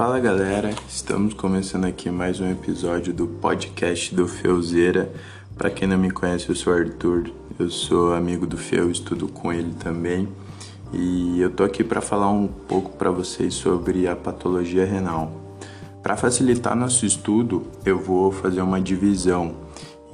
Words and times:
Fala 0.00 0.18
galera, 0.18 0.70
estamos 0.88 1.34
começando 1.34 1.84
aqui 1.84 2.10
mais 2.10 2.40
um 2.40 2.50
episódio 2.50 3.12
do 3.12 3.26
podcast 3.26 4.14
do 4.14 4.26
Feuzeira. 4.26 5.12
Para 5.58 5.68
quem 5.68 5.86
não 5.86 5.98
me 5.98 6.10
conhece, 6.10 6.48
eu 6.48 6.54
sou 6.54 6.72
Arthur, 6.72 7.30
eu 7.58 7.68
sou 7.68 8.14
amigo 8.14 8.46
do 8.46 8.56
Feu, 8.56 8.90
estudo 8.90 9.28
com 9.28 9.52
ele 9.52 9.74
também. 9.74 10.26
E 10.90 11.38
eu 11.38 11.50
tô 11.50 11.64
aqui 11.64 11.84
para 11.84 12.00
falar 12.00 12.30
um 12.30 12.48
pouco 12.48 12.96
para 12.96 13.10
vocês 13.10 13.52
sobre 13.52 14.08
a 14.08 14.16
patologia 14.16 14.86
renal. 14.86 15.38
Para 16.02 16.16
facilitar 16.16 16.74
nosso 16.74 17.04
estudo, 17.04 17.66
eu 17.84 17.98
vou 17.98 18.32
fazer 18.32 18.62
uma 18.62 18.80
divisão 18.80 19.54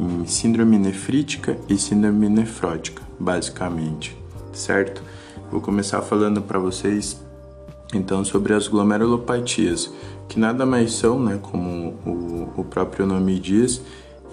em 0.00 0.27
síndrome 0.27 0.80
nefrítica 0.80 1.57
e 1.68 1.79
síndrome 1.79 2.29
nefrótica, 2.29 3.03
basicamente, 3.21 4.16
certo? 4.53 5.00
Vou 5.48 5.61
começar 5.61 6.03
falando 6.03 6.43
para 6.43 6.59
vocês 6.59 7.25
então 7.96 8.25
sobre 8.25 8.53
as 8.55 8.68
glomerulopatias, 8.68 9.93
que 10.29 10.39
nada 10.39 10.64
mais 10.67 10.93
são, 10.93 11.18
né, 11.18 11.39
como 11.41 11.95
o, 12.04 12.61
o 12.61 12.64
próprio 12.64 13.07
nome 13.07 13.39
diz, 13.39 13.82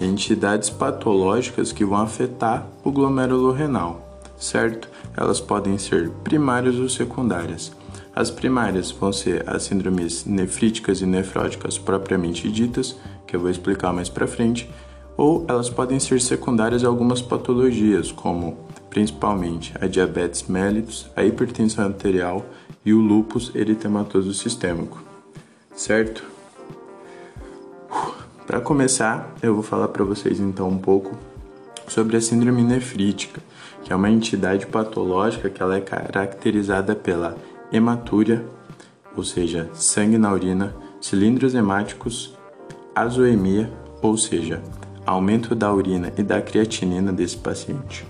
entidades 0.00 0.70
patológicas 0.70 1.72
que 1.72 1.84
vão 1.84 1.98
afetar 1.98 2.66
o 2.82 2.90
glomérulo 2.90 3.52
renal, 3.52 4.20
certo? 4.36 4.88
Elas 5.16 5.40
podem 5.40 5.78
ser 5.78 6.10
primárias 6.22 6.76
ou 6.76 6.88
secundárias. 6.88 7.72
As 8.14 8.30
primárias 8.30 8.90
vão 8.90 9.12
ser 9.12 9.48
as 9.48 9.64
síndromes 9.64 10.24
nefríticas 10.24 11.00
e 11.00 11.06
nefróticas 11.06 11.78
propriamente 11.78 12.50
ditas, 12.50 12.96
que 13.26 13.34
eu 13.34 13.40
vou 13.40 13.50
explicar 13.50 13.92
mais 13.92 14.08
para 14.08 14.26
frente, 14.26 14.70
ou 15.16 15.44
elas 15.48 15.70
podem 15.70 15.98
ser 15.98 16.20
secundárias 16.20 16.84
a 16.84 16.88
algumas 16.88 17.22
patologias, 17.22 18.12
como 18.12 18.56
principalmente 18.94 19.74
a 19.80 19.88
diabetes 19.88 20.44
mellitus, 20.44 21.10
a 21.16 21.24
hipertensão 21.24 21.84
arterial 21.84 22.46
e 22.86 22.94
o 22.94 23.00
lúpus 23.00 23.50
eritematoso 23.52 24.32
sistêmico. 24.32 25.02
Certo? 25.74 26.22
Para 28.46 28.60
começar, 28.60 29.34
eu 29.42 29.52
vou 29.52 29.64
falar 29.64 29.88
para 29.88 30.04
vocês 30.04 30.38
então 30.38 30.68
um 30.68 30.78
pouco 30.78 31.16
sobre 31.88 32.16
a 32.16 32.20
síndrome 32.20 32.62
nefrítica, 32.62 33.40
que 33.82 33.92
é 33.92 33.96
uma 33.96 34.08
entidade 34.08 34.64
patológica 34.64 35.50
que 35.50 35.60
ela 35.60 35.76
é 35.76 35.80
caracterizada 35.80 36.94
pela 36.94 37.36
hematúria, 37.72 38.44
ou 39.16 39.24
seja, 39.24 39.68
sangue 39.74 40.18
na 40.18 40.32
urina, 40.32 40.72
cilindros 41.00 41.52
hemáticos, 41.52 42.38
azoemia, 42.94 43.68
ou 44.00 44.16
seja, 44.16 44.62
aumento 45.04 45.52
da 45.52 45.72
urina 45.72 46.12
e 46.16 46.22
da 46.22 46.40
creatinina 46.40 47.12
desse 47.12 47.36
paciente, 47.36 48.06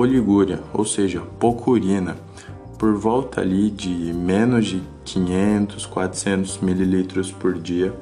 oligúria, 0.00 0.60
ou 0.72 0.84
seja, 0.84 1.20
pouca 1.40 1.70
urina, 1.70 2.16
por 2.78 2.94
volta 2.94 3.40
ali 3.40 3.70
de 3.70 4.12
menos 4.12 4.66
de 4.66 4.82
500, 5.04 5.86
400 5.86 6.58
mililitros 6.58 7.32
por 7.32 7.58
dia, 7.58 7.92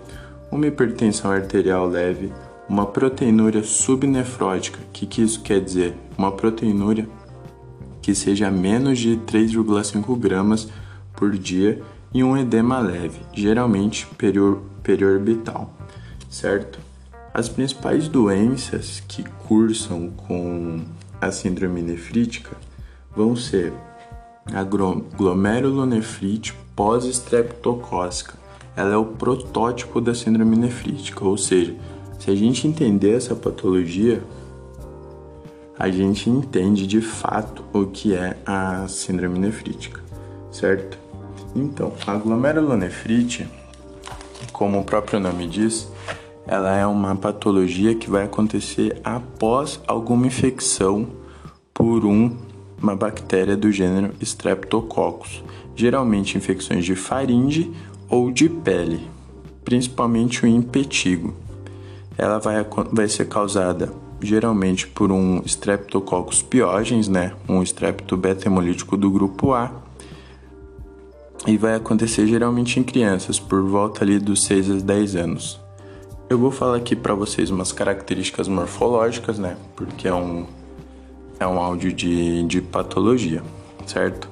uma 0.50 0.66
hipertensão 0.66 1.30
arterial 1.30 1.86
leve, 1.86 2.30
uma 2.68 2.84
proteinúria 2.84 3.62
subnefrótica. 3.62 4.78
O 4.78 4.92
que, 4.92 5.06
que 5.06 5.22
isso 5.22 5.40
quer 5.40 5.60
dizer? 5.60 5.94
Uma 6.18 6.32
proteinúria 6.32 7.08
que 8.02 8.14
seja 8.14 8.50
menos 8.50 8.98
de 8.98 9.16
3,5 9.16 10.18
gramas 10.18 10.68
por 11.14 11.32
dia 11.32 11.82
e 12.12 12.22
um 12.22 12.36
edema 12.36 12.78
leve, 12.78 13.20
geralmente 13.32 14.06
perior, 14.18 14.60
periorbital, 14.82 15.72
certo? 16.28 16.78
As 17.32 17.48
principais 17.48 18.08
doenças 18.08 19.02
que 19.08 19.22
cursam 19.46 20.10
com 20.10 20.82
a 21.20 21.30
síndrome 21.30 21.82
nefrítica 21.82 22.56
vão 23.14 23.34
ser 23.34 23.72
a 24.52 24.62
glomerulonefrite 24.62 26.54
pós-estreptocócica. 26.74 28.34
Ela 28.76 28.92
é 28.92 28.96
o 28.96 29.06
protótipo 29.06 30.00
da 30.00 30.14
síndrome 30.14 30.56
nefrítica, 30.56 31.24
ou 31.24 31.36
seja, 31.38 31.74
se 32.18 32.30
a 32.30 32.34
gente 32.34 32.66
entender 32.68 33.16
essa 33.16 33.34
patologia, 33.34 34.22
a 35.78 35.88
gente 35.88 36.28
entende 36.30 36.86
de 36.86 37.00
fato 37.00 37.64
o 37.72 37.86
que 37.86 38.14
é 38.14 38.36
a 38.44 38.86
síndrome 38.88 39.38
nefrítica, 39.38 40.00
certo? 40.50 40.98
Então, 41.54 41.92
a 42.06 42.14
glomerulonefrite, 42.14 43.48
como 44.52 44.80
o 44.80 44.84
próprio 44.84 45.18
nome 45.18 45.46
diz, 45.46 45.88
ela 46.46 46.76
é 46.76 46.86
uma 46.86 47.16
patologia 47.16 47.94
que 47.94 48.08
vai 48.08 48.24
acontecer 48.24 49.00
após 49.02 49.80
alguma 49.86 50.26
infecção 50.26 51.08
por 51.74 52.04
um 52.04 52.36
uma 52.80 52.94
bactéria 52.94 53.56
do 53.56 53.72
gênero 53.72 54.12
Streptococcus, 54.20 55.42
geralmente 55.74 56.36
infecções 56.36 56.84
de 56.84 56.94
faringe 56.94 57.72
ou 58.08 58.30
de 58.30 58.48
pele, 58.48 59.00
principalmente 59.64 60.44
o 60.44 60.46
impetigo. 60.46 61.34
Ela 62.18 62.38
vai, 62.38 62.64
vai 62.92 63.08
ser 63.08 63.28
causada 63.28 63.92
geralmente 64.20 64.86
por 64.86 65.12
um 65.12 65.42
Streptococcus 65.44 66.42
pyogens, 66.42 67.08
né, 67.08 67.32
um 67.48 67.62
beta 68.16 68.46
hemolítico 68.46 68.96
do 68.96 69.10
grupo 69.10 69.52
A, 69.52 69.70
e 71.46 71.56
vai 71.56 71.74
acontecer 71.74 72.26
geralmente 72.26 72.80
em 72.80 72.82
crianças 72.82 73.38
por 73.38 73.62
volta 73.62 74.02
ali 74.02 74.18
dos 74.18 74.44
6 74.44 74.70
a 74.70 74.74
10 74.74 75.16
anos. 75.16 75.65
Eu 76.28 76.38
vou 76.38 76.50
falar 76.50 76.76
aqui 76.76 76.96
para 76.96 77.14
vocês 77.14 77.50
umas 77.50 77.70
características 77.70 78.48
morfológicas, 78.48 79.38
né, 79.38 79.56
porque 79.76 80.08
é 80.08 80.14
um 80.14 80.44
é 81.38 81.46
um 81.46 81.60
áudio 81.60 81.92
de, 81.92 82.42
de 82.44 82.60
patologia, 82.62 83.42
certo? 83.86 84.28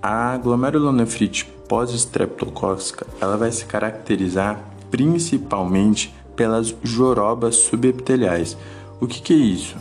A 0.00 0.36
glomerulonefrite 0.38 1.44
pós-estreptocócica, 1.68 3.06
ela 3.20 3.36
vai 3.36 3.52
se 3.52 3.66
caracterizar 3.66 4.64
principalmente 4.90 6.12
pelas 6.34 6.74
jorobas 6.82 7.56
subepiteliais. 7.56 8.56
O 9.00 9.06
que, 9.06 9.20
que 9.20 9.32
é 9.32 9.36
isso? 9.36 9.76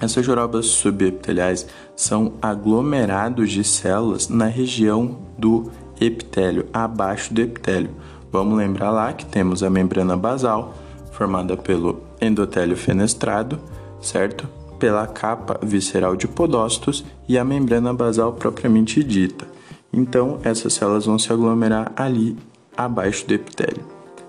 Essas 0.00 0.26
jorobas 0.26 0.66
subepiteliais 0.66 1.66
são 1.94 2.34
aglomerados 2.42 3.50
de 3.50 3.62
células 3.62 4.28
na 4.28 4.46
região 4.46 5.18
do 5.38 5.70
epitélio, 6.00 6.66
abaixo 6.72 7.32
do 7.32 7.40
epitélio. 7.40 7.90
Vamos 8.32 8.56
lembrar 8.56 8.90
lá 8.90 9.12
que 9.12 9.26
temos 9.26 9.62
a 9.62 9.70
membrana 9.70 10.16
basal, 10.16 10.74
formada 11.12 11.56
pelo 11.56 12.00
endotélio 12.20 12.76
fenestrado, 12.76 13.60
certo? 14.00 14.48
pela 14.82 15.06
capa 15.06 15.60
visceral 15.62 16.16
de 16.16 16.26
podócitos 16.26 17.04
e 17.28 17.38
a 17.38 17.44
membrana 17.44 17.94
basal 17.94 18.32
propriamente 18.32 19.04
dita. 19.04 19.46
Então, 19.92 20.40
essas 20.42 20.72
células 20.72 21.06
vão 21.06 21.20
se 21.20 21.32
aglomerar 21.32 21.92
ali 21.94 22.36
abaixo 22.76 23.24
do 23.24 23.32
epitélio, 23.32 23.84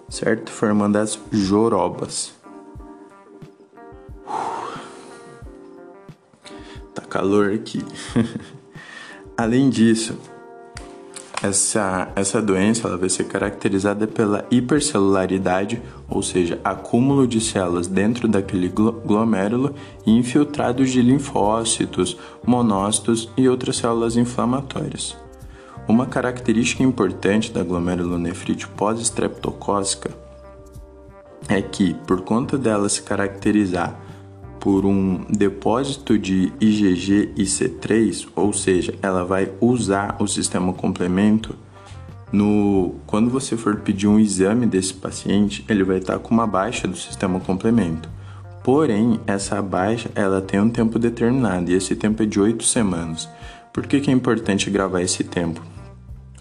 certo? 0.08 0.52
Formando 0.52 0.98
as 0.98 1.20
jorobas. 1.32 2.36
Tá 6.94 7.02
calor 7.10 7.52
aqui. 7.52 7.84
Além 9.36 9.72
disso, 9.72 10.16
essa, 11.44 12.10
essa 12.16 12.42
doença 12.42 12.88
ela 12.88 12.98
vai 12.98 13.10
ser 13.10 13.26
caracterizada 13.26 14.08
pela 14.08 14.46
hipercelularidade, 14.50 15.82
ou 16.10 16.24
seja, 16.24 16.58
acúmulo 16.64 17.28
de 17.28 17.42
células 17.42 17.86
dentro 17.86 18.30
daquele 18.30 18.70
glomérulo 18.70 19.76
e 20.06 20.12
infiltrados 20.12 20.90
de 20.90 21.02
linfócitos, 21.02 22.18
monócitos 22.48 23.30
e 23.36 23.50
outras 23.50 23.76
células 23.76 24.16
inflamatórias. 24.16 25.18
Uma 25.86 26.06
característica 26.06 26.82
importante 26.82 27.52
da 27.52 27.62
glomerulonefrite 27.62 28.66
pós-estreptocócica 28.70 30.12
é 31.50 31.62
que, 31.62 31.94
por 32.08 32.22
conta 32.22 32.58
dela 32.58 32.88
se 32.88 33.02
caracterizar 33.02 34.00
por 34.64 34.86
um 34.86 35.26
depósito 35.30 36.18
de 36.18 36.54
IgG 36.58 37.34
e 37.36 37.44
C3, 37.44 38.30
ou 38.34 38.54
seja, 38.54 38.96
ela 39.02 39.26
vai 39.26 39.52
usar 39.60 40.16
o 40.22 40.26
sistema 40.26 40.72
complemento 40.72 41.54
no 42.32 42.96
quando 43.06 43.30
você 43.30 43.58
for 43.58 43.82
pedir 43.82 44.08
um 44.08 44.18
exame 44.18 44.66
desse 44.66 44.94
paciente, 44.94 45.66
ele 45.68 45.84
vai 45.84 45.98
estar 45.98 46.18
com 46.18 46.34
uma 46.34 46.48
baixa 46.48 46.88
do 46.88 46.96
sistema 46.96 47.42
complemento. 47.42 48.10
Porém, 48.64 49.20
essa 49.28 49.62
baixa 49.62 50.10
ela 50.16 50.42
tem 50.42 50.62
um 50.62 50.70
tempo 50.70 50.98
determinado 50.98 51.70
e 51.70 51.74
esse 51.74 51.94
tempo 51.94 52.24
é 52.24 52.26
de 52.26 52.40
8 52.40 52.64
semanas. 52.64 53.28
Por 53.74 53.86
que, 53.86 54.00
que 54.00 54.10
é 54.10 54.14
importante 54.14 54.70
gravar 54.70 55.02
esse 55.02 55.26
tempo? 55.26 55.62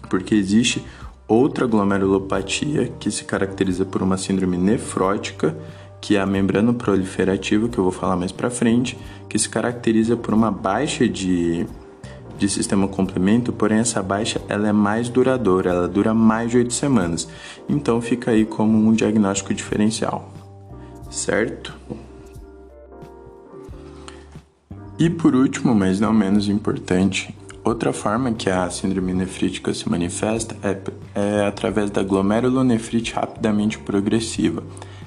Porque 0.09 0.33
existe 0.33 0.81
outra 1.27 1.67
glomerulopatia 1.67 2.87
que 2.97 3.11
se 3.11 3.25
caracteriza 3.25 3.83
por 3.83 4.01
uma 4.01 4.15
síndrome 4.15 4.57
nefrótica 4.57 5.57
que 6.03 6.17
é 6.17 6.19
a 6.19 6.25
membrana 6.25 6.73
proliferativa, 6.73 7.69
que 7.69 7.77
eu 7.77 7.85
vou 7.85 7.93
falar 7.93 8.17
mais 8.17 8.29
para 8.29 8.49
frente, 8.49 8.97
que 9.29 9.39
se 9.39 9.47
caracteriza 9.47 10.17
por 10.17 10.33
uma 10.33 10.51
baixa 10.51 11.07
de, 11.07 11.65
de 12.37 12.49
sistema 12.49 12.89
complemento, 12.89 13.53
porém 13.53 13.77
essa 13.77 14.03
baixa 14.03 14.41
ela 14.49 14.67
é 14.67 14.73
mais 14.73 15.07
duradoura, 15.07 15.69
ela 15.69 15.87
dura 15.87 16.13
mais 16.13 16.51
de 16.51 16.57
oito 16.57 16.73
semanas. 16.73 17.29
Então 17.69 18.01
fica 18.01 18.31
aí 18.31 18.43
como 18.43 18.77
um 18.77 18.91
diagnóstico 18.91 19.53
diferencial, 19.53 20.29
certo? 21.09 21.73
E 24.99 25.09
por 25.09 25.33
último, 25.33 25.73
mas 25.73 26.01
não 26.01 26.11
menos 26.11 26.49
importante, 26.49 27.33
Outra 27.65 27.93
forma 27.93 28.33
que 28.33 28.49
a 28.49 28.69
síndrome 28.69 29.13
nefrítica 29.13 29.73
se 29.73 29.87
manifesta 29.89 30.53
é, 30.61 30.77
é 31.15 31.47
através 31.47 31.89
da 31.89 32.03
glomerulonefrite 32.03 33.13
rapidamente 33.13 33.79
progressiva. 33.79 34.61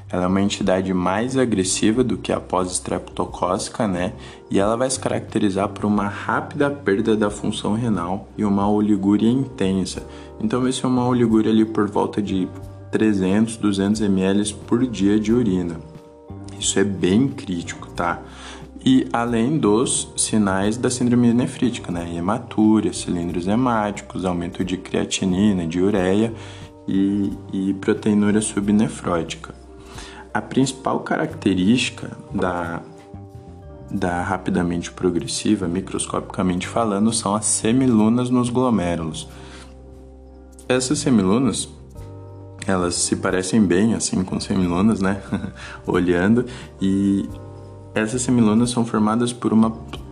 Ela 0.09 0.25
é 0.25 0.27
uma 0.27 0.41
entidade 0.41 0.95
mais 0.95 1.37
agressiva 1.37 2.05
do 2.05 2.17
que 2.17 2.33
a 2.33 2.39
pós-estreptocócica, 2.39 3.89
né? 3.89 4.13
E 4.51 4.59
ela 4.59 4.77
vai 4.77 4.89
se 4.89 5.01
caracterizar 5.01 5.69
por 5.69 5.85
uma 5.85 6.07
rápida 6.07 6.71
perda 6.71 7.17
da 7.17 7.29
função 7.29 7.75
renal 7.75 8.29
e 8.39 8.45
uma 8.45 8.71
oligúria 8.71 9.29
intensa. 9.29 10.07
Então 10.41 10.61
vai 10.63 10.71
ser 10.71 10.87
uma 10.87 11.07
oligúria 11.07 11.51
ali 11.51 11.65
por 11.65 11.89
volta 11.89 12.23
de 12.23 12.49
300, 12.93 13.57
200 13.57 14.01
ml 14.03 14.55
por 14.67 14.87
dia 14.87 15.19
de 15.19 15.33
urina. 15.33 15.77
Isso 16.59 16.79
é 16.79 16.85
bem 16.85 17.29
crítico, 17.29 17.89
tá? 17.89 18.23
e 18.87 19.05
além 19.13 19.59
dos 19.59 20.13
sinais 20.17 20.77
da 20.77 20.89
síndrome 20.89 21.35
nefrítica, 21.35 21.91
né? 21.91 22.09
Hematúria, 22.15 22.93
cilindros 22.93 23.49
hemáticos, 23.49 24.25
aumento 24.25 24.65
de 24.65 24.77
creatinina, 24.77 25.67
de 25.67 25.81
ureia 25.81 26.33
e, 26.87 27.33
e 27.53 27.75
proteinúria 27.75 28.41
subnefrótica. 28.41 29.66
A 30.37 30.43
principal 30.43 31.01
característica 31.01 32.11
da, 32.31 32.83
da 33.91 34.23
rapidamente 34.23 34.93
progressiva, 34.93 35.67
microscopicamente 35.67 36.69
falando, 36.69 37.11
são 37.11 37.35
as 37.35 37.47
semilunas 37.47 38.29
nos 38.29 38.51
glomérulos. 38.51 39.27
Essas 40.69 40.99
semilunas 40.99 41.71
elas 42.67 42.97
se 42.97 43.17
parecem 43.17 43.63
bem 43.63 43.95
assim 43.95 44.23
com 44.23 44.39
semilunas, 44.39 45.01
né? 45.01 45.23
Olhando 45.87 46.45
e 46.83 47.27
essas 47.95 48.21
semilunas 48.21 48.69
são 48.69 48.85
formadas 48.85 49.33
por 49.33 49.55
uma 49.55 49.71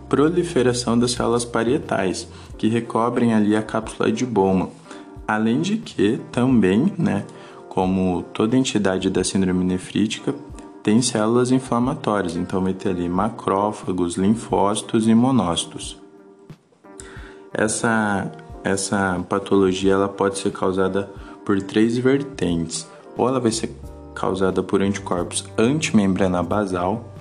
proliferação 0.08 0.98
das 0.98 1.10
células 1.10 1.44
parietais, 1.44 2.26
que 2.56 2.68
recobrem 2.68 3.34
ali 3.34 3.54
a 3.54 3.62
cápsula 3.62 4.10
de 4.10 4.24
Bowman. 4.24 4.70
Além 5.28 5.60
de 5.60 5.76
que 5.76 6.18
também, 6.32 6.94
né, 6.96 7.26
como 7.74 8.22
toda 8.32 8.56
entidade 8.56 9.10
da 9.10 9.24
síndrome 9.24 9.64
nefrítica, 9.64 10.32
tem 10.80 11.02
células 11.02 11.50
inflamatórias, 11.50 12.36
então 12.36 12.62
vai 12.62 12.72
ter 12.72 12.90
ali 12.90 13.08
macrófagos, 13.08 14.16
linfócitos 14.16 15.08
e 15.08 15.14
monócitos. 15.14 16.00
Essa, 17.52 18.30
essa 18.62 19.20
patologia 19.28 19.94
ela 19.94 20.08
pode 20.08 20.38
ser 20.38 20.52
causada 20.52 21.10
por 21.44 21.60
três 21.60 21.98
vertentes. 21.98 22.86
Ou 23.16 23.28
ela 23.28 23.40
vai 23.40 23.50
ser 23.50 23.74
causada 24.14 24.62
por 24.62 24.80
anticorpos 24.80 25.44
antimembrana 25.58 26.44
basal, 26.44 27.12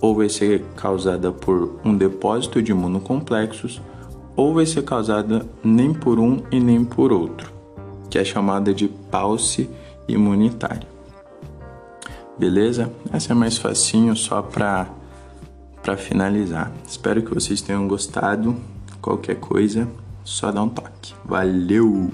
ou 0.00 0.14
vai 0.14 0.30
ser 0.30 0.62
causada 0.76 1.30
por 1.30 1.78
um 1.84 1.94
depósito 1.94 2.62
de 2.62 2.72
imunocomplexos, 2.72 3.82
ou 4.34 4.54
vai 4.54 4.64
ser 4.64 4.82
causada 4.82 5.46
nem 5.62 5.92
por 5.92 6.18
um 6.18 6.42
e 6.50 6.58
nem 6.58 6.86
por 6.86 7.12
outro, 7.12 7.52
que 8.08 8.18
é 8.18 8.24
chamada 8.24 8.72
de 8.72 8.88
pulse 8.88 9.68
imunitária. 10.12 10.88
Beleza? 12.38 12.90
Essa 13.12 13.32
é 13.32 13.34
mais 13.34 13.58
facinho 13.58 14.16
só 14.16 14.42
para 14.42 14.88
para 15.82 15.96
finalizar. 15.96 16.70
Espero 16.86 17.22
que 17.22 17.32
vocês 17.32 17.60
tenham 17.60 17.88
gostado. 17.88 18.56
Qualquer 19.00 19.36
coisa, 19.36 19.88
só 20.22 20.52
dá 20.52 20.62
um 20.62 20.68
toque. 20.68 21.14
Valeu! 21.24 22.10